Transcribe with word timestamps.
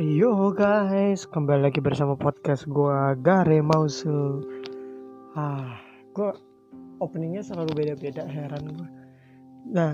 Yo 0.00 0.56
guys, 0.56 1.28
kembali 1.28 1.68
lagi 1.68 1.84
bersama 1.84 2.16
podcast 2.16 2.64
gua 2.64 3.12
Gare 3.12 3.60
Mause. 3.60 4.08
Ah, 5.36 5.76
gua 6.16 6.32
openingnya 7.04 7.44
selalu 7.44 7.76
beda-beda, 7.76 8.24
heran 8.24 8.72
gua. 8.72 8.88
Nah, 9.68 9.92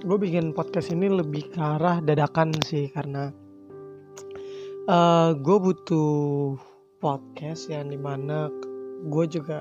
gue 0.00 0.16
bikin 0.16 0.56
podcast 0.56 0.88
ini 0.88 1.12
lebih 1.12 1.52
ke 1.52 1.60
arah 1.60 2.00
dadakan 2.00 2.56
sih 2.64 2.88
karena 2.88 3.28
uh, 4.88 5.36
gue 5.36 5.56
butuh 5.60 6.56
podcast 7.04 7.68
yang 7.68 7.92
di 7.92 8.00
mana 8.00 8.48
gue 9.12 9.24
juga 9.28 9.60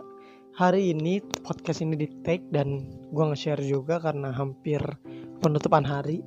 hari 0.56 0.96
ini 0.96 1.20
podcast 1.44 1.84
ini 1.84 2.00
di 2.00 2.08
take 2.24 2.48
dan 2.56 2.88
gue 3.12 3.24
nge-share 3.36 3.68
juga 3.68 4.00
karena 4.00 4.32
hampir 4.32 4.80
penutupan 5.44 5.84
hari 5.84 6.24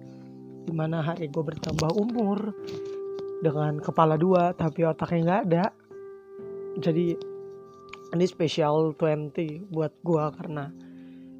di 0.70 0.78
mana 0.78 1.02
hari 1.02 1.26
gue 1.26 1.42
bertambah 1.42 1.98
umur. 1.98 2.54
Dengan 3.42 3.82
kepala 3.82 4.14
dua 4.14 4.54
tapi 4.54 4.86
otaknya 4.86 5.18
nggak 5.26 5.42
ada. 5.50 5.64
Jadi 6.78 7.18
ini 8.14 8.24
spesial 8.30 8.94
20 8.94 9.66
buat 9.74 9.90
gue 10.06 10.24
karena 10.38 10.70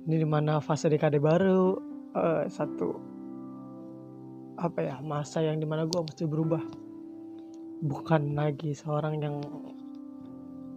ini 0.09 0.16
di 0.19 0.27
mana 0.27 0.59
fase 0.59 0.91
dekade 0.91 1.23
baru 1.23 1.79
uh, 2.19 2.43
satu 2.51 2.98
apa 4.59 4.80
ya 4.83 4.97
masa 4.98 5.47
yang 5.47 5.62
di 5.62 5.69
mana 5.69 5.87
gue 5.87 6.01
mesti 6.02 6.27
berubah. 6.27 6.65
Bukan 7.87 8.35
lagi 8.35 8.74
seorang 8.74 9.23
yang 9.23 9.38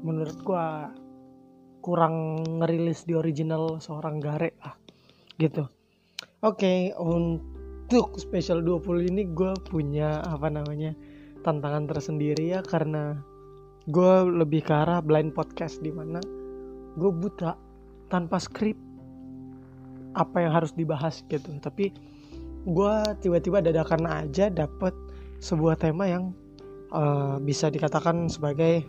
menurut 0.06 0.38
gue 0.46 0.68
kurang 1.82 2.46
ngerilis 2.62 3.10
di 3.10 3.18
original 3.18 3.82
seorang 3.82 4.22
Gare 4.22 4.54
lah 4.62 4.78
gitu. 5.42 5.66
Oke 6.44 6.60
okay, 6.60 6.80
untuk 7.00 7.53
special 8.18 8.64
20 8.66 9.12
ini 9.14 9.30
gue 9.30 9.54
punya 9.70 10.24
apa 10.26 10.50
namanya 10.50 10.98
tantangan 11.44 11.86
tersendiri 11.86 12.58
ya 12.58 12.62
karena 12.64 13.20
gue 13.92 14.14
lebih 14.32 14.64
ke 14.64 14.74
arah 14.74 15.04
blind 15.04 15.36
podcast 15.36 15.84
di 15.84 15.92
mana 15.92 16.24
gue 16.96 17.12
buta 17.12 17.60
tanpa 18.08 18.40
skrip 18.40 18.80
apa 20.16 20.46
yang 20.46 20.54
harus 20.56 20.72
dibahas 20.72 21.26
gitu. 21.28 21.52
Tapi 21.60 21.92
gue 22.64 22.96
tiba-tiba 23.20 23.60
dadakan 23.60 24.08
aja 24.08 24.48
dapet 24.48 24.96
sebuah 25.44 25.76
tema 25.76 26.08
yang 26.08 26.32
uh, 26.96 27.36
bisa 27.44 27.68
dikatakan 27.68 28.32
sebagai 28.32 28.88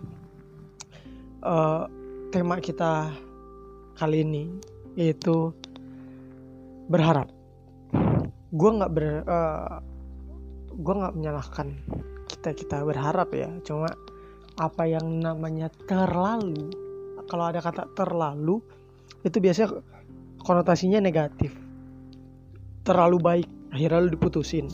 uh, 1.42 1.90
tema 2.30 2.62
kita 2.62 3.10
kali 3.98 4.22
ini 4.22 4.54
yaitu 4.94 5.50
berharap 6.86 7.33
gue 8.54 8.70
nggak 8.70 8.92
ber 8.94 9.06
uh, 9.06 9.10
eh, 9.26 9.74
gue 10.78 10.94
nggak 10.94 11.14
menyalahkan 11.18 11.68
kita 12.30 12.54
kita 12.54 12.76
berharap 12.86 13.34
ya. 13.34 13.50
Cuma 13.66 13.90
apa 14.54 14.86
yang 14.86 15.18
namanya 15.18 15.66
terlalu 15.90 16.70
kalau 17.26 17.50
ada 17.50 17.58
kata 17.58 17.90
terlalu 17.98 18.62
itu 19.26 19.42
biasanya 19.42 19.82
konotasinya 20.46 21.02
negatif. 21.02 21.50
Terlalu 22.86 23.16
baik 23.18 23.48
akhirnya 23.74 23.98
lu 24.06 24.10
diputusin. 24.14 24.70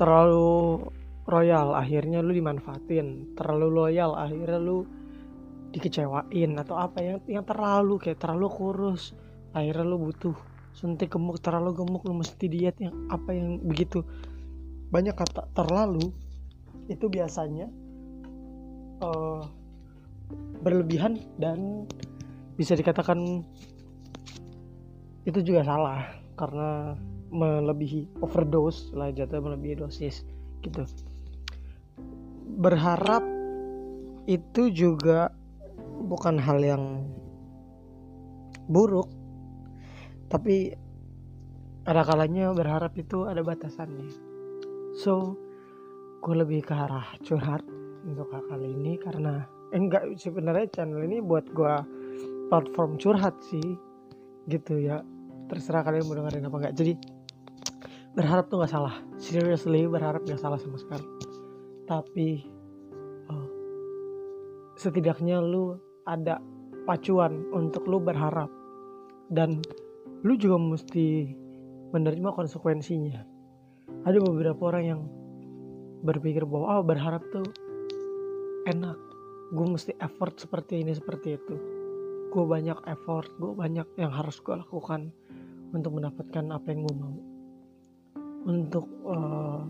Terlalu 0.00 0.80
royal 1.28 1.76
akhirnya 1.76 2.24
lu 2.24 2.32
dimanfaatin. 2.32 3.36
Terlalu 3.36 3.68
loyal 3.68 4.16
akhirnya 4.16 4.56
lu 4.56 4.88
dikecewain 5.74 6.56
atau 6.56 6.80
apa. 6.80 7.02
Yang 7.04 7.18
yang 7.28 7.44
terlalu 7.44 8.00
kayak 8.00 8.24
terlalu 8.24 8.48
kurus 8.48 9.12
akhirnya 9.52 9.84
lu 9.84 10.00
butuh 10.00 10.51
suntik 10.72 11.14
gemuk 11.14 11.38
terlalu 11.38 11.76
gemuk 11.76 12.02
lu 12.08 12.16
mesti 12.16 12.48
diet 12.48 12.76
yang 12.80 12.94
apa 13.12 13.32
yang 13.32 13.60
begitu. 13.62 14.02
Banyak 14.92 15.16
kata 15.16 15.48
terlalu 15.56 16.12
itu 16.88 17.06
biasanya 17.08 17.68
uh, 19.00 19.44
berlebihan 20.64 21.20
dan 21.36 21.88
bisa 22.56 22.76
dikatakan 22.76 23.44
itu 25.22 25.38
juga 25.40 25.62
salah 25.62 26.02
karena 26.34 26.98
melebihi 27.32 28.20
overdose 28.20 28.92
lah 28.92 29.08
jatuh 29.14 29.40
melebihi 29.40 29.80
dosis 29.80 30.26
gitu. 30.60 30.84
Berharap 32.60 33.24
itu 34.28 34.68
juga 34.68 35.32
bukan 36.04 36.36
hal 36.36 36.60
yang 36.60 36.84
buruk 38.68 39.08
tapi 40.32 40.72
ada 41.84 42.00
kalanya 42.08 42.56
berharap 42.56 42.96
itu 42.96 43.28
ada 43.28 43.44
batasannya. 43.44 44.08
So 44.96 45.36
gue 46.24 46.34
lebih 46.40 46.64
ke 46.64 46.72
arah 46.72 47.04
curhat 47.20 47.60
untuk 48.08 48.32
kali 48.32 48.72
ini 48.72 48.96
karena 48.96 49.44
eh, 49.68 49.76
enggak 49.76 50.08
sebenarnya 50.16 50.72
channel 50.72 51.04
ini 51.04 51.20
buat 51.20 51.52
gue 51.52 51.74
platform 52.48 52.96
curhat 52.96 53.36
sih 53.44 53.76
gitu 54.48 54.80
ya. 54.80 55.04
Terserah 55.52 55.84
kalian 55.84 56.08
mau 56.08 56.16
dengerin 56.16 56.48
apa 56.48 56.56
enggak. 56.64 56.74
Jadi 56.80 56.92
berharap 58.16 58.48
tuh 58.48 58.56
nggak 58.64 58.72
salah. 58.72 58.96
Seriously 59.20 59.84
berharap 59.84 60.24
nggak 60.24 60.40
salah 60.40 60.56
sama 60.56 60.80
sekali. 60.80 61.04
Tapi 61.84 62.28
oh, 63.28 63.46
setidaknya 64.80 65.44
lu 65.44 65.76
ada 66.08 66.40
pacuan 66.88 67.52
untuk 67.52 67.84
lu 67.84 68.00
berharap. 68.00 68.48
Dan 69.32 69.64
lu 70.22 70.38
juga 70.38 70.54
mesti 70.58 71.34
menerima 71.90 72.30
konsekuensinya. 72.30 73.20
Ada 74.06 74.18
beberapa 74.22 74.70
orang 74.70 74.84
yang 74.86 75.02
berpikir 76.02 76.46
bahwa 76.46 76.78
oh, 76.78 76.84
berharap 76.86 77.22
tuh 77.34 77.46
enak. 78.70 78.98
Gue 79.52 79.66
mesti 79.68 79.92
effort 80.00 80.38
seperti 80.38 80.80
ini 80.80 80.94
seperti 80.94 81.36
itu. 81.36 81.54
Gue 82.32 82.44
banyak 82.48 82.80
effort 82.88 83.28
gue 83.36 83.52
banyak 83.52 83.84
yang 84.00 84.14
harus 84.14 84.40
gue 84.40 84.56
lakukan 84.56 85.12
untuk 85.74 85.92
mendapatkan 85.98 86.44
apa 86.54 86.66
yang 86.70 86.80
gue 86.86 86.96
mau. 86.96 87.16
Untuk 88.42 88.86
uh, 89.06 89.62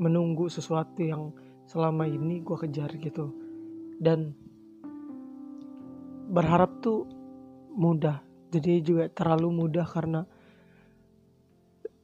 menunggu 0.00 0.48
sesuatu 0.48 1.00
yang 1.04 1.30
selama 1.68 2.08
ini 2.08 2.40
gue 2.40 2.56
kejar 2.56 2.90
gitu. 2.96 3.30
Dan 4.00 4.32
berharap 6.32 6.80
tuh 6.80 7.08
mudah 7.78 8.27
jadi 8.48 8.80
juga 8.80 9.04
terlalu 9.12 9.52
mudah 9.52 9.84
karena 9.84 10.24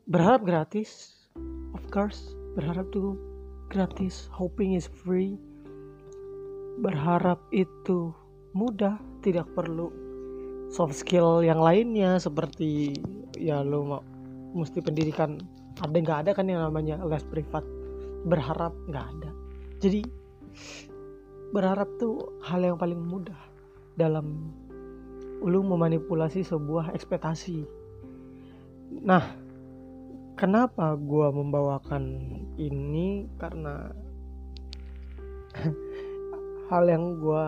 berharap 0.05 0.45
gratis 0.45 1.17
of 1.73 1.81
course 1.89 2.37
berharap 2.55 2.87
tuh 2.93 3.17
gratis 3.73 4.31
hoping 4.31 4.79
is 4.79 4.87
free. 4.87 5.35
Berharap 6.79 7.43
itu 7.51 8.15
mudah 8.55 8.99
tidak 9.23 9.51
perlu 9.55 9.91
soft 10.71 10.95
skill 10.95 11.43
yang 11.43 11.59
lainnya 11.59 12.19
seperti 12.19 12.95
ya 13.35 13.63
lo 13.63 13.81
mau 13.83 14.03
mesti 14.55 14.79
pendidikan 14.79 15.43
ada 15.83 15.99
nggak 15.99 16.19
ada 16.27 16.31
kan 16.39 16.47
yang 16.47 16.63
namanya 16.63 17.03
les 17.03 17.27
privat. 17.27 17.67
Berharap 18.25 18.71
nggak 18.87 19.07
ada. 19.19 19.31
Jadi 19.83 20.01
berharap 21.51 21.87
tuh 21.99 22.39
hal 22.47 22.63
yang 22.63 22.79
paling 22.79 22.99
mudah 22.99 23.39
dalam 23.95 24.51
lu 25.43 25.61
memanipulasi 25.67 26.47
sebuah 26.47 26.95
ekspektasi. 26.95 27.67
Nah, 29.03 29.25
kenapa 30.39 30.95
gue 30.95 31.29
membawakan 31.35 32.05
ini? 32.55 33.27
Karena 33.41 33.91
hal 36.71 36.85
yang 36.87 37.19
gue 37.19 37.47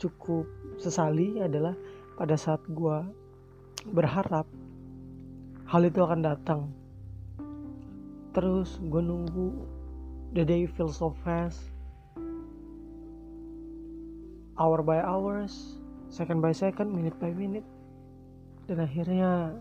cukup 0.00 0.48
sesali 0.76 1.40
adalah 1.40 1.76
pada 2.16 2.36
saat 2.36 2.60
gue 2.68 2.96
berharap 3.92 4.44
hal 5.64 5.82
itu 5.88 6.00
akan 6.04 6.20
datang. 6.20 6.60
Terus 8.36 8.76
gue 8.78 9.02
nunggu 9.02 9.48
the 10.36 10.44
day 10.44 10.68
feels 10.68 11.00
so 11.00 11.10
fast, 11.26 11.58
hour 14.54 14.84
by 14.84 15.02
hours, 15.02 15.79
second 16.10 16.42
by 16.42 16.50
second 16.50 16.90
minute 16.90 17.14
by 17.22 17.30
minute. 17.30 17.64
Dan 18.66 18.82
akhirnya 18.82 19.54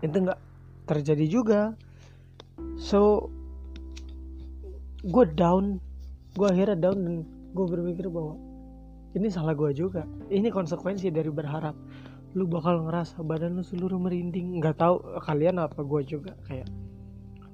itu 0.00 0.16
nggak 0.16 0.40
terjadi 0.86 1.26
juga. 1.26 1.60
So 2.78 3.28
gue 5.04 5.26
down. 5.34 5.82
Gue 6.38 6.48
akhirnya 6.48 6.78
down 6.78 6.98
dan 7.02 7.14
gue 7.52 7.66
berpikir 7.66 8.06
bahwa 8.06 8.38
ini 9.18 9.26
salah 9.26 9.52
gue 9.58 9.74
juga. 9.74 10.06
Ini 10.30 10.48
konsekuensi 10.54 11.10
dari 11.10 11.28
berharap. 11.28 11.74
Lu 12.38 12.46
bakal 12.46 12.86
ngerasa 12.86 13.26
badan 13.26 13.58
lu 13.58 13.66
seluruh 13.66 13.98
merinding. 13.98 14.62
Nggak 14.62 14.78
tahu 14.78 15.02
kalian 15.26 15.58
apa 15.58 15.82
gue 15.82 16.02
juga? 16.06 16.38
Kayak 16.46 16.70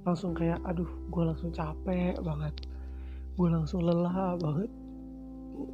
langsung 0.04 0.36
kayak 0.36 0.60
aduh 0.62 0.88
gue 1.08 1.22
langsung 1.24 1.50
capek 1.50 2.20
banget. 2.20 2.54
Gue 3.36 3.48
langsung 3.48 3.84
lelah 3.84 4.36
banget 4.36 4.68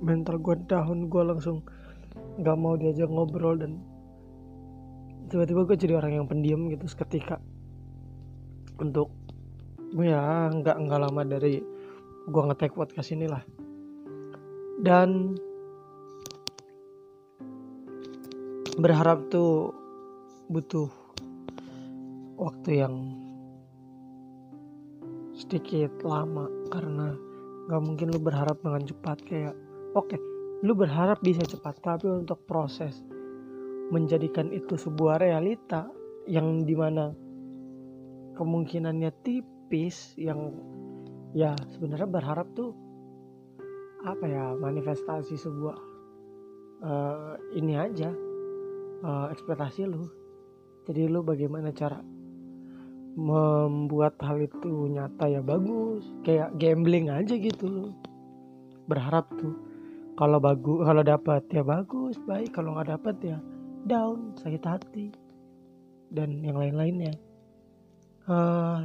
mental 0.02 0.38
gue 0.38 0.56
down 0.67 1.11
gue 1.11 1.23
langsung 1.23 1.62
nggak 2.38 2.56
mau 2.58 2.75
diajak 2.79 3.08
ngobrol 3.11 3.58
dan 3.58 3.79
tiba-tiba 5.29 5.64
gue 5.64 5.76
jadi 5.76 5.94
orang 5.99 6.12
yang 6.23 6.26
pendiam 6.29 6.69
gitu 6.70 6.84
seketika. 6.87 7.40
Untuk 8.81 9.12
ya 9.93 10.49
nggak 10.49 10.76
nggak 10.88 11.00
lama 11.05 11.23
dari 11.29 11.61
gua 12.32 12.49
ngetek 12.49 12.73
podcast 12.73 13.12
ini 13.12 13.29
lah 13.29 13.44
dan 14.81 15.37
berharap 18.81 19.28
tuh 19.28 19.76
butuh 20.49 20.88
waktu 22.40 22.81
yang 22.81 22.94
sedikit 25.37 25.93
lama 26.00 26.49
karena 26.73 27.12
nggak 27.69 27.82
mungkin 27.85 28.06
lu 28.17 28.19
berharap 28.19 28.58
dengan 28.64 28.82
cepat 28.88 29.19
kayak 29.28 29.55
oke 29.96 30.16
lu 30.62 30.72
berharap 30.78 31.18
bisa 31.20 31.42
cepat 31.42 31.82
tapi 31.82 32.06
untuk 32.06 32.44
proses 32.46 33.02
menjadikan 33.92 34.48
itu 34.54 34.78
sebuah 34.78 35.20
realita 35.20 35.90
yang 36.24 36.64
di 36.64 36.72
mana 36.72 37.12
kemungkinannya 38.38 39.10
tipis 39.20 40.16
yang 40.16 40.54
ya 41.36 41.52
sebenarnya 41.76 42.08
berharap 42.08 42.48
tuh 42.56 42.72
apa 44.02 44.24
ya 44.26 44.54
manifestasi 44.58 45.34
sebuah 45.38 45.76
uh, 46.82 47.34
ini 47.54 47.78
aja 47.78 48.10
uh, 49.02 49.26
ekspektasi 49.30 49.86
lu. 49.86 50.10
Jadi 50.82 51.06
lu 51.06 51.22
bagaimana 51.22 51.70
cara 51.70 52.02
membuat 53.12 54.16
hal 54.24 54.40
itu 54.40 54.88
nyata 54.88 55.28
ya 55.28 55.44
bagus 55.44 56.02
kayak 56.26 56.56
gambling 56.58 57.12
aja 57.12 57.38
gitu 57.38 57.64
lu. 57.68 57.86
Berharap 58.90 59.30
tuh 59.38 59.71
kalau 60.12 60.38
bagus 60.38 60.85
kalau 60.85 61.03
dapat 61.03 61.43
ya 61.49 61.62
bagus 61.64 62.20
baik. 62.29 62.53
Kalau 62.53 62.76
nggak 62.76 62.91
dapat 62.93 63.17
ya 63.25 63.38
down 63.88 64.37
sakit 64.37 64.64
hati. 64.64 65.06
Dan 66.12 66.44
yang 66.44 66.61
lain-lainnya. 66.61 67.17
Uh, 68.29 68.85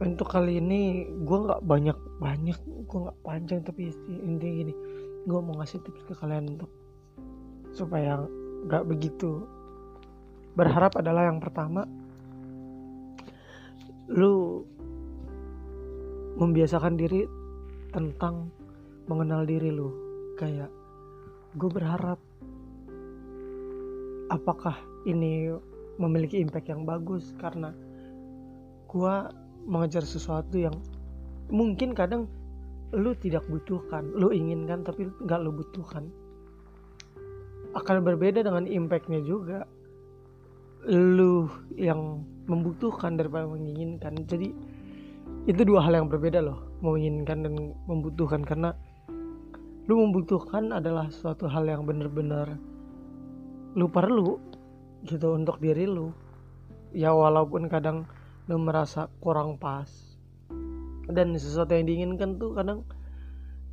untuk 0.00 0.30
kali 0.30 0.62
ini 0.62 1.04
gue 1.26 1.38
nggak 1.38 1.62
banyak 1.66 1.98
banyak 2.22 2.58
gue 2.64 2.98
nggak 3.02 3.20
panjang 3.26 3.60
tapi 3.66 3.90
intinya 4.22 4.54
gini. 4.62 4.74
Gue 5.26 5.40
mau 5.42 5.58
ngasih 5.58 5.82
tips 5.82 6.06
ke 6.06 6.14
kalian 6.14 6.54
untuk 6.54 6.70
supaya 7.74 8.22
nggak 8.70 8.86
begitu. 8.86 9.42
Berharap 10.54 10.94
adalah 10.94 11.26
yang 11.26 11.42
pertama 11.42 11.82
lu 14.06 14.62
membiasakan 16.38 16.94
diri 16.94 17.26
tentang 17.90 18.50
mengenal 19.06 19.44
diri 19.44 19.68
lu 19.68 19.92
kayak 20.40 20.72
gue 21.54 21.70
berharap 21.70 22.18
apakah 24.32 24.74
ini 25.04 25.52
memiliki 26.00 26.40
impact 26.42 26.72
yang 26.72 26.82
bagus 26.82 27.30
karena 27.38 27.70
gue 28.90 29.14
mengejar 29.64 30.02
sesuatu 30.02 30.58
yang 30.58 30.74
mungkin 31.52 31.92
kadang 31.92 32.26
lu 32.94 33.10
tidak 33.18 33.42
butuhkan 33.50 34.06
lu 34.14 34.30
inginkan 34.30 34.86
tapi 34.86 35.10
nggak 35.26 35.40
lu 35.42 35.50
butuhkan. 35.50 36.06
Akan 37.74 38.06
berbeda 38.06 38.46
dengan 38.46 38.70
impactnya 38.70 39.18
juga. 39.26 39.66
Lu 40.86 41.50
yang 41.74 42.22
membutuhkan 42.46 43.18
daripada 43.18 43.50
menginginkan. 43.50 44.14
Jadi 44.30 44.54
itu 45.50 45.60
dua 45.66 45.82
hal 45.82 45.98
yang 45.98 46.06
berbeda 46.06 46.38
loh 46.38 46.78
menginginkan 46.86 47.42
dan 47.42 47.74
membutuhkan. 47.90 48.46
Karena 48.46 48.70
lu 49.84 50.00
membutuhkan 50.00 50.72
adalah 50.72 51.12
suatu 51.12 51.44
hal 51.44 51.68
yang 51.68 51.84
benar-benar 51.84 52.56
lu 53.74 53.90
perlu 53.90 54.38
gitu 55.04 55.36
untuk 55.36 55.60
diri 55.60 55.84
lu. 55.84 56.14
Ya 56.94 57.12
walaupun 57.12 57.68
kadang 57.68 58.08
lu 58.48 58.56
merasa 58.56 59.10
kurang 59.20 59.60
pas. 59.60 59.90
Dan 61.10 61.36
sesuatu 61.36 61.76
yang 61.76 61.84
diinginkan 61.84 62.40
tuh 62.40 62.56
kadang 62.56 62.86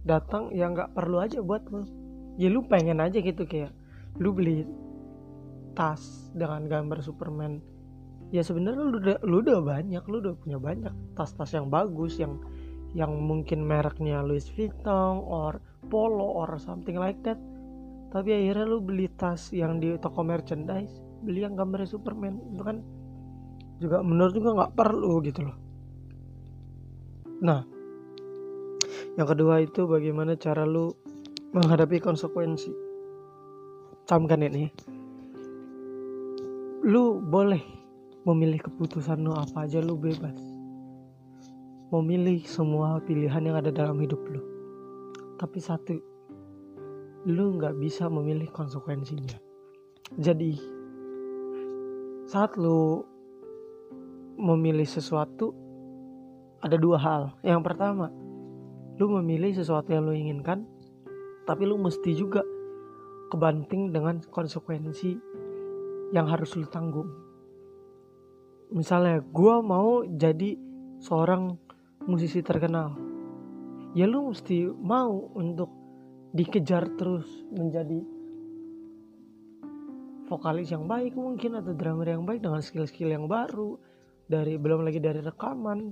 datang 0.03 0.51
ya 0.51 0.67
nggak 0.67 0.91
perlu 0.97 1.21
aja 1.21 1.39
buat 1.39 1.63
lu. 1.71 1.87
Ya 2.35 2.51
lu 2.51 2.65
pengen 2.67 2.99
aja 2.99 3.21
gitu 3.21 3.47
kayak 3.47 3.71
lu 4.19 4.35
beli 4.35 4.67
tas 5.77 6.27
dengan 6.35 6.67
gambar 6.67 6.99
Superman. 6.99 7.63
Ya 8.35 8.43
sebenarnya 8.43 8.83
lu 8.83 8.97
udah 8.99 9.17
lu 9.23 9.39
udah 9.39 9.59
banyak 9.63 10.03
lu 10.11 10.19
udah 10.19 10.35
punya 10.35 10.59
banyak 10.59 10.91
tas-tas 11.15 11.55
yang 11.55 11.71
bagus 11.71 12.19
yang 12.19 12.41
yang 12.91 13.15
mungkin 13.23 13.63
mereknya 13.63 14.19
Louis 14.19 14.43
Vuitton 14.51 15.23
or 15.23 15.63
Polo 15.89 16.37
or 16.37 16.61
something 16.61 16.99
like 16.99 17.17
that. 17.25 17.39
Tapi 18.11 18.35
akhirnya 18.35 18.67
lu 18.67 18.83
beli 18.83 19.07
tas 19.15 19.49
yang 19.55 19.79
di 19.79 19.95
toko 19.95 20.21
merchandise 20.21 20.99
beli 21.23 21.47
yang 21.47 21.55
gambarnya 21.55 21.89
Superman. 21.89 22.37
Itu 22.51 22.63
kan 22.67 22.77
juga 23.79 24.03
menurut 24.03 24.33
juga 24.35 24.49
nggak 24.53 24.73
perlu 24.75 25.13
gitu 25.25 25.47
loh. 25.47 25.57
Nah 27.41 27.63
yang 29.15 29.27
kedua 29.27 29.63
itu 29.63 29.87
bagaimana 29.87 30.35
cara 30.35 30.67
lu 30.67 30.91
menghadapi 31.55 32.03
konsekuensi. 32.03 32.71
Camkan 34.05 34.43
ini. 34.43 34.67
Lu 36.83 37.21
boleh 37.23 37.63
memilih 38.27 38.59
keputusan 38.59 39.23
lu 39.23 39.31
apa 39.31 39.63
aja 39.65 39.79
lu 39.79 39.95
bebas. 39.95 40.35
Memilih 41.95 42.43
semua 42.43 42.99
pilihan 43.03 43.43
yang 43.43 43.55
ada 43.59 43.71
dalam 43.71 43.99
hidup 43.99 44.19
lu 44.27 44.50
tapi 45.41 45.57
satu 45.57 45.97
lu 47.25 47.57
nggak 47.57 47.81
bisa 47.81 48.05
memilih 48.05 48.53
konsekuensinya 48.53 49.41
jadi 50.21 50.53
saat 52.29 52.53
lu 52.61 53.01
memilih 54.41 54.87
sesuatu 54.87 55.51
ada 56.61 56.77
dua 56.77 56.97
hal. 57.01 57.23
Yang 57.41 57.61
pertama, 57.65 58.07
lu 58.97 59.05
memilih 59.21 59.53
sesuatu 59.53 59.89
yang 59.91 60.05
lu 60.05 60.13
inginkan, 60.13 60.65
tapi 61.49 61.65
lu 61.65 61.77
mesti 61.77 62.13
juga 62.13 62.45
kebanting 63.33 63.91
dengan 63.91 64.21
konsekuensi 64.21 65.17
yang 66.13 66.29
harus 66.29 66.53
lu 66.57 66.69
tanggung. 66.69 67.09
Misalnya, 68.71 69.19
gue 69.19 69.55
mau 69.59 70.05
jadi 70.05 70.55
seorang 71.03 71.57
musisi 72.07 72.39
terkenal. 72.39 73.10
Ya 73.91 74.07
lu 74.07 74.31
mesti 74.31 74.71
mau 74.71 75.31
untuk 75.35 75.67
dikejar 76.31 76.95
terus 76.95 77.27
menjadi 77.51 77.99
vokalis 80.31 80.71
yang 80.71 80.87
baik 80.87 81.11
mungkin 81.19 81.59
atau 81.59 81.75
drummer 81.75 82.07
yang 82.07 82.23
baik 82.23 82.39
dengan 82.39 82.63
skill-skill 82.63 83.11
yang 83.11 83.27
baru 83.27 83.75
dari 84.31 84.55
belum 84.55 84.87
lagi 84.87 85.03
dari 85.03 85.19
rekaman 85.19 85.91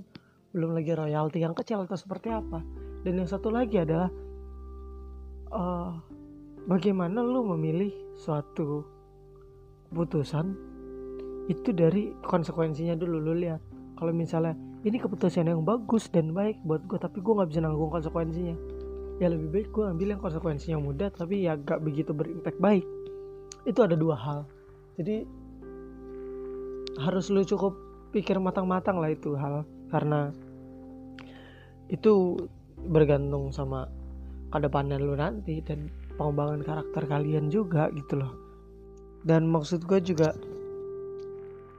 belum 0.50 0.74
lagi 0.74 0.96
royalti 0.96 1.38
yang 1.44 1.54
kecil 1.54 1.86
atau 1.86 1.94
seperti 1.94 2.32
apa. 2.32 2.64
Dan 3.04 3.22
yang 3.22 3.28
satu 3.30 3.52
lagi 3.52 3.78
adalah 3.78 4.10
uh, 5.54 5.94
bagaimana 6.66 7.22
lu 7.22 7.46
memilih 7.54 7.92
suatu 8.18 8.82
keputusan 9.90 10.56
itu 11.46 11.70
dari 11.70 12.10
konsekuensinya 12.22 12.98
dulu. 12.98 13.30
Lu 13.30 13.34
lihat 13.38 13.62
kalau 13.94 14.10
misalnya 14.10 14.58
ini 14.80 14.96
keputusan 14.96 15.44
yang 15.44 15.60
bagus 15.60 16.08
dan 16.08 16.32
baik 16.32 16.56
buat 16.64 16.80
gue 16.88 16.96
tapi 16.96 17.20
gue 17.20 17.32
nggak 17.36 17.50
bisa 17.52 17.60
nanggung 17.60 17.92
konsekuensinya. 17.92 18.56
Ya 19.20 19.28
lebih 19.28 19.52
baik 19.52 19.68
gue 19.76 19.84
ambil 19.84 20.16
yang 20.16 20.22
konsekuensinya 20.24 20.80
mudah 20.80 21.12
tapi 21.12 21.44
ya 21.44 21.52
gak 21.60 21.84
begitu 21.84 22.16
berimpact 22.16 22.56
baik. 22.56 22.86
Itu 23.68 23.84
ada 23.84 23.92
dua 23.92 24.16
hal. 24.16 24.48
Jadi 24.96 25.28
harus 26.96 27.28
lu 27.28 27.44
cukup 27.44 27.76
pikir 28.16 28.40
matang-matang 28.40 28.96
lah 28.96 29.12
itu 29.12 29.36
hal. 29.36 29.68
Karena 29.92 30.32
itu 31.92 32.40
bergantung 32.80 33.52
sama 33.52 33.84
ke 34.48 34.58
depannya 34.64 34.96
lu 34.96 35.12
nanti 35.12 35.60
dan 35.60 35.92
pengembangan 36.16 36.64
karakter 36.64 37.04
kalian 37.04 37.52
juga 37.52 37.92
gitu 37.92 38.16
loh. 38.16 38.32
Dan 39.20 39.44
maksud 39.52 39.84
gue 39.84 40.00
juga 40.00 40.32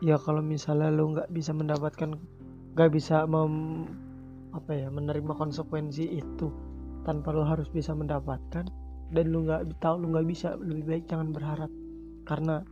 ya 0.06 0.22
kalau 0.22 0.46
misalnya 0.46 0.94
lu 0.94 1.18
nggak 1.18 1.34
bisa 1.34 1.50
mendapatkan 1.58 2.22
nggak 2.72 2.92
bisa 2.92 3.28
mem, 3.28 3.84
apa 4.56 4.72
ya 4.72 4.88
menerima 4.88 5.36
konsekuensi 5.36 6.08
itu 6.16 6.48
tanpa 7.04 7.36
lu 7.36 7.44
harus 7.44 7.68
bisa 7.68 7.92
mendapatkan 7.92 8.68
dan 9.12 9.26
lu 9.28 9.44
nggak 9.44 9.84
tahu 9.84 10.08
lu 10.08 10.16
nggak 10.16 10.28
bisa 10.28 10.56
lebih 10.56 10.86
baik 10.88 11.06
jangan 11.12 11.36
berharap. 11.36 11.72
Karena 12.24 12.64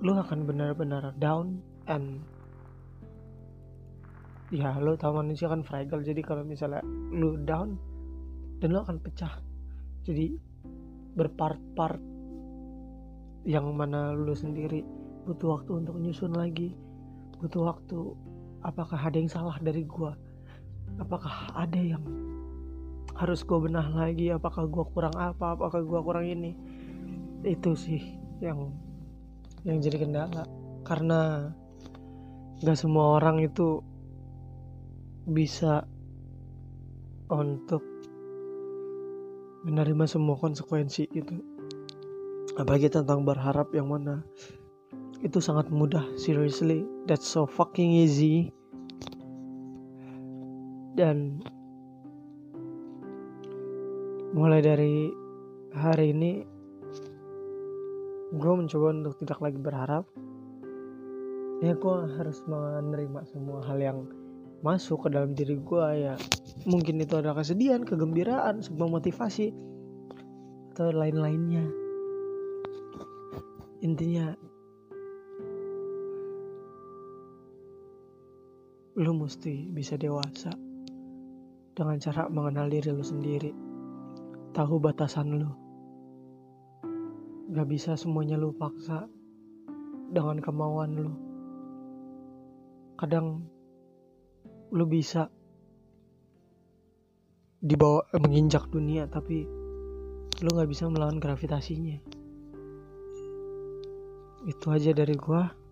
lu 0.00 0.14
akan 0.14 0.46
benar-benar 0.46 1.12
down 1.18 1.60
and 1.90 2.22
ya 4.48 4.72
lu 4.80 4.96
tahu 4.96 5.20
manusia 5.20 5.52
kan 5.52 5.60
fragile. 5.60 6.00
Jadi 6.00 6.24
kalau 6.24 6.46
misalnya 6.48 6.80
lu 7.12 7.36
down 7.44 7.76
dan 8.64 8.72
lu 8.72 8.80
akan 8.80 8.96
pecah. 9.04 9.36
Jadi 10.08 10.32
berpart-part 11.12 12.00
yang 13.44 13.68
mana 13.76 14.16
lu 14.16 14.32
sendiri 14.32 14.80
butuh 15.28 15.60
waktu 15.60 15.84
untuk 15.84 16.00
nyusun 16.00 16.32
lagi 16.32 16.72
butuh 17.38 17.62
waktu. 17.70 17.98
Apakah 18.66 18.98
ada 18.98 19.16
yang 19.16 19.30
salah 19.30 19.56
dari 19.62 19.86
gua? 19.86 20.18
Apakah 20.98 21.54
ada 21.54 21.78
yang 21.78 22.02
harus 23.14 23.46
gua 23.46 23.62
benah 23.62 23.86
lagi? 23.94 24.34
Apakah 24.34 24.66
gua 24.66 24.84
kurang 24.90 25.14
apa? 25.14 25.54
Apakah 25.54 25.80
gua 25.86 26.02
kurang 26.02 26.26
ini? 26.26 26.58
Itu 27.46 27.78
sih 27.78 28.18
yang 28.42 28.74
yang 29.62 29.78
jadi 29.78 30.02
kendala. 30.02 30.44
Karena 30.82 31.50
gak 32.58 32.78
semua 32.78 33.22
orang 33.22 33.38
itu 33.46 33.78
bisa 35.28 35.86
untuk 37.30 37.84
menerima 39.62 40.04
semua 40.10 40.34
konsekuensi 40.34 41.06
itu. 41.14 41.36
Apalagi 42.58 42.90
tentang 42.90 43.22
berharap 43.22 43.70
yang 43.70 43.86
mana 43.86 44.26
itu 45.22 45.42
sangat 45.42 45.66
mudah 45.74 46.06
seriously. 46.14 46.86
That's 47.10 47.26
so 47.26 47.48
fucking 47.48 47.90
easy. 47.90 48.54
Dan 50.94 51.42
mulai 54.34 54.62
dari 54.62 55.10
hari 55.74 56.14
ini 56.14 56.42
gue 58.34 58.52
mencoba 58.54 58.94
untuk 58.94 59.14
tidak 59.18 59.38
lagi 59.42 59.58
berharap. 59.58 60.04
Ya 61.58 61.74
gue 61.74 61.96
harus 62.14 62.38
menerima 62.46 63.26
semua 63.26 63.66
hal 63.66 63.82
yang 63.82 63.98
masuk 64.62 65.06
ke 65.06 65.08
dalam 65.10 65.34
diri 65.34 65.58
gue 65.58 65.86
ya. 65.98 66.14
Mungkin 66.66 67.02
itu 67.02 67.18
adalah 67.18 67.42
kesedihan 67.42 67.82
kegembiraan 67.82 68.62
sebuah 68.62 68.90
motivasi 68.90 69.50
atau 70.74 70.94
lain-lainnya. 70.94 71.66
Intinya 73.82 74.34
lu 78.98 79.14
mesti 79.14 79.70
bisa 79.70 79.94
dewasa 79.94 80.50
dengan 81.70 82.02
cara 82.02 82.26
mengenal 82.26 82.66
diri 82.66 82.90
lu 82.90 83.06
sendiri 83.06 83.54
tahu 84.50 84.82
batasan 84.82 85.38
lu. 85.38 85.50
Gak 87.54 87.68
bisa 87.70 87.94
semuanya 87.94 88.34
lu 88.34 88.50
paksa 88.50 89.06
dengan 90.10 90.42
kemauan 90.42 90.98
lu. 90.98 91.14
Kadang 92.98 93.46
lu 94.74 94.84
bisa 94.90 95.30
dibawa 97.62 98.02
menginjak 98.18 98.66
dunia 98.66 99.06
tapi 99.06 99.46
lu 100.42 100.50
nggak 100.50 100.70
bisa 100.74 100.90
melawan 100.90 101.22
gravitasinya. 101.22 102.02
Itu 104.42 104.74
aja 104.74 104.90
dari 104.90 105.14
gua 105.14 105.67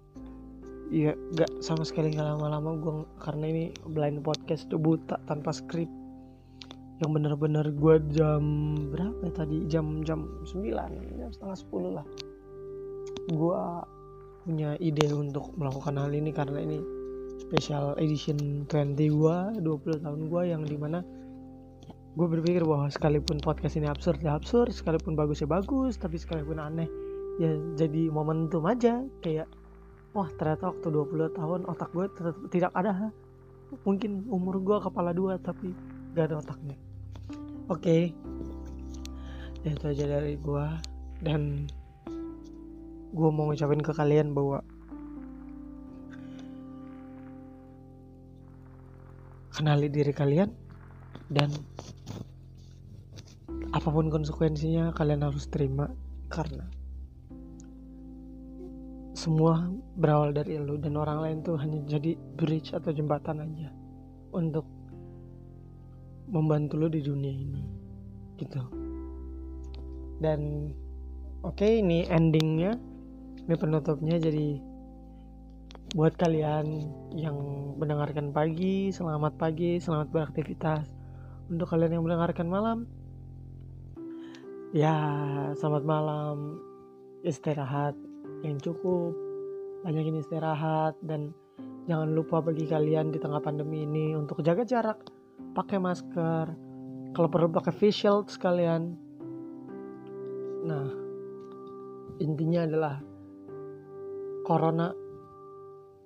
Iya, 0.86 1.18
gak 1.34 1.50
sama 1.58 1.82
sekali 1.82 2.14
nggak 2.14 2.38
lama-lama 2.38 2.78
gue 2.78 2.94
karena 3.18 3.44
ini 3.50 3.64
blind 3.90 4.22
podcast 4.22 4.70
tuh 4.70 4.78
buta 4.78 5.18
tanpa 5.26 5.50
skrip. 5.50 5.90
Yang 7.02 7.10
bener-bener 7.10 7.66
gue 7.74 7.94
jam 8.14 8.42
berapa 8.94 9.18
ya 9.26 9.32
tadi? 9.34 9.66
Jam 9.66 10.06
jam 10.06 10.30
9 10.46 10.62
jam 11.18 11.30
setengah 11.34 11.58
10 11.58 11.96
lah. 11.98 12.06
Gue 13.34 13.60
punya 14.46 14.78
ide 14.78 15.10
untuk 15.10 15.50
melakukan 15.58 15.98
hal 15.98 16.14
ini 16.14 16.30
karena 16.30 16.62
ini 16.62 16.78
special 17.42 17.98
edition 17.98 18.62
20 18.70 18.94
gue 18.94 19.36
20 19.58 20.04
tahun 20.06 20.20
gue 20.30 20.42
yang 20.46 20.62
di 20.62 20.78
mana 20.78 21.02
gue 22.16 22.26
berpikir 22.30 22.62
bahwa 22.62 22.86
sekalipun 22.88 23.42
podcast 23.42 23.74
ini 23.76 23.90
absurd 23.90 24.22
ya 24.22 24.38
absurd 24.38 24.70
sekalipun 24.72 25.18
bagus 25.18 25.42
ya 25.42 25.50
bagus 25.50 25.98
tapi 25.98 26.16
sekalipun 26.16 26.62
aneh 26.62 26.86
ya 27.36 27.52
jadi 27.76 28.08
momentum 28.08 28.64
aja. 28.64 29.04
Kayak 29.20 29.50
wah 30.16 30.32
ternyata 30.40 30.72
waktu 30.72 30.88
20 30.88 31.36
tahun 31.36 31.60
otak 31.68 31.92
gue 31.92 32.08
tidak 32.48 32.72
ada 32.72 33.12
mungkin 33.84 34.24
umur 34.32 34.56
gue 34.64 34.78
kepala 34.80 35.12
dua 35.12 35.36
tapi 35.36 35.76
gak 36.16 36.32
ada 36.32 36.40
otaknya. 36.40 36.76
Oke. 37.68 37.84
Okay. 37.84 38.02
Ya, 39.60 39.76
itu 39.76 39.84
aja 39.92 40.04
dari 40.16 40.40
gue 40.40 40.66
dan 41.20 41.68
gue 43.12 43.28
mau 43.28 43.50
ngucapin 43.50 43.84
ke 43.84 43.92
kalian 43.92 44.32
bahwa 44.32 44.64
kenali 49.52 49.92
diri 49.92 50.16
kalian 50.16 50.48
dan 51.28 51.52
apa 53.74 53.88
pun 53.90 54.08
konsekuensinya 54.08 54.94
kalian 54.94 55.26
harus 55.26 55.50
terima 55.50 55.90
karena 56.30 56.64
semua 59.26 59.74
berawal 59.98 60.30
dari 60.30 60.54
lu 60.54 60.78
dan 60.78 60.94
orang 60.94 61.18
lain 61.18 61.38
tuh 61.42 61.58
hanya 61.58 61.82
jadi 61.90 62.14
bridge 62.38 62.70
atau 62.70 62.94
jembatan 62.94 63.42
aja 63.42 63.74
untuk 64.30 64.62
membantu 66.30 66.78
lu 66.78 66.86
di 66.86 67.02
dunia 67.02 67.34
ini 67.34 67.66
gitu. 68.38 68.62
Dan 70.22 70.70
oke 71.42 71.58
okay, 71.58 71.82
ini 71.82 72.06
endingnya 72.06 72.78
ini 73.50 73.54
penutupnya 73.58 74.22
jadi 74.22 74.62
buat 75.98 76.14
kalian 76.14 76.86
yang 77.18 77.34
mendengarkan 77.82 78.30
pagi 78.30 78.94
selamat 78.94 79.34
pagi 79.42 79.82
selamat 79.82 80.06
beraktivitas. 80.14 80.86
Untuk 81.50 81.66
kalian 81.66 81.98
yang 81.98 82.06
mendengarkan 82.06 82.46
malam 82.46 82.86
ya 84.70 84.94
selamat 85.58 85.82
malam 85.82 86.62
istirahat 87.26 88.05
yang 88.42 88.58
cukup. 88.60 89.14
Banyakin 89.86 90.18
istirahat 90.18 90.98
dan 91.04 91.30
jangan 91.86 92.10
lupa 92.10 92.42
bagi 92.42 92.66
kalian 92.66 93.14
di 93.14 93.22
tengah 93.22 93.38
pandemi 93.38 93.86
ini 93.86 94.18
untuk 94.18 94.42
jaga 94.42 94.66
jarak 94.66 94.98
pakai 95.54 95.78
masker. 95.78 96.46
Kalau 97.14 97.28
perlu 97.30 97.48
pakai 97.54 97.72
face 97.72 98.02
shield 98.02 98.26
sekalian. 98.28 98.98
Nah 100.66 100.86
intinya 102.18 102.66
adalah 102.66 102.94
corona 104.42 104.90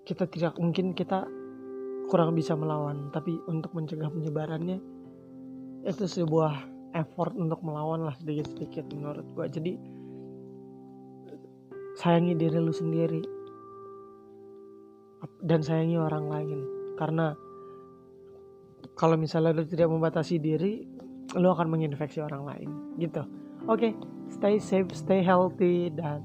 kita 0.04 0.26
tidak 0.28 0.58
mungkin 0.60 0.92
kita 0.92 1.25
kurang 2.12 2.37
bisa 2.37 2.52
melawan. 2.52 3.08
Tapi 3.14 3.38
untuk 3.49 3.72
mencegah 3.72 4.12
penyebarannya 4.12 4.78
itu 5.88 6.04
sebuah 6.04 6.68
effort 6.92 7.32
untuk 7.38 7.62
melawan 7.64 8.04
lah 8.04 8.14
sedikit-sedikit 8.20 8.90
menurut 8.92 9.25
gua. 9.32 9.46
Jadi 9.49 9.78
sayangi 11.99 12.35
diri 12.38 12.59
lu 12.59 12.75
sendiri. 12.75 13.23
Dan 15.40 15.64
sayangi 15.64 15.97
orang 15.97 16.26
lain. 16.28 16.59
Karena 16.97 17.32
kalau 18.97 19.16
misalnya 19.16 19.56
lu 19.56 19.64
tidak 19.64 19.88
membatasi 19.88 20.37
diri 20.37 20.85
lu 21.38 21.49
akan 21.50 21.70
menginfeksi 21.70 22.20
orang 22.20 22.44
lain. 22.44 22.68
Gitu. 22.99 23.23
Oke 23.68 23.92
okay, 23.92 23.92
stay 24.32 24.56
safe 24.59 24.90
stay 24.92 25.20
healthy 25.23 25.92
dan 25.94 26.25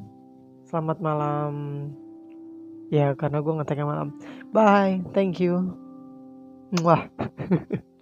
selamat 0.68 0.98
malam. 1.00 1.54
Ya 2.90 3.14
karena 3.14 3.40
gue 3.42 3.54
ngeteknya 3.54 3.86
malam. 3.86 4.10
Bye 4.50 5.04
thank 5.14 5.38
you. 5.38 5.78
Wah 6.82 7.08